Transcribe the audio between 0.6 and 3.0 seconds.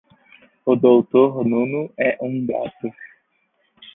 O Doutor Nuno é um gato